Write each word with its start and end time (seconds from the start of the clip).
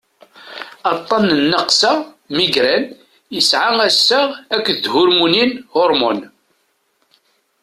aṭṭan 0.91 1.23
n 1.27 1.33
nnaqsa 1.41 1.91
migraine 2.35 2.89
yesɛa 3.35 3.69
assaɣ 3.87 4.29
akked 4.55 4.77
thurmunin 4.91 5.51
hormones 5.73 6.27